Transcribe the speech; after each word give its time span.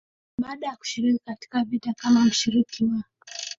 baada 0.37 0.67
ya 0.67 0.75
kushiriki 0.75 1.19
katika 1.25 1.63
vita 1.63 1.93
kama 1.93 2.25
mshiriki 2.25 2.83
wa 2.85 3.03